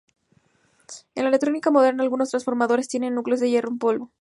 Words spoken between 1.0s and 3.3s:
En la electrónica moderna, algunos transformadores tienen